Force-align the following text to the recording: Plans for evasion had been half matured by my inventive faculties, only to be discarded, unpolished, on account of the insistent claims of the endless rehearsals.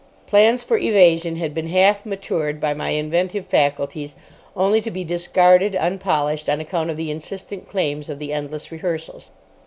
Plans 0.25 0.63
for 0.63 0.79
evasion 0.79 1.35
had 1.35 1.53
been 1.53 1.67
half 1.67 2.07
matured 2.07 2.59
by 2.59 2.73
my 2.73 2.89
inventive 2.89 3.45
faculties, 3.45 4.15
only 4.55 4.81
to 4.81 4.89
be 4.89 5.03
discarded, 5.03 5.75
unpolished, 5.75 6.49
on 6.49 6.59
account 6.59 6.89
of 6.89 6.97
the 6.97 7.11
insistent 7.11 7.69
claims 7.69 8.09
of 8.09 8.17
the 8.17 8.33
endless 8.33 8.71
rehearsals. 8.71 9.29